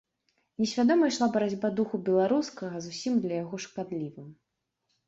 [0.61, 4.27] Несвядома ішла барацьба духу беларускага з усім для яго шкадлівым.